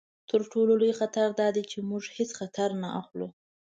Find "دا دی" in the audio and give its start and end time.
1.39-1.63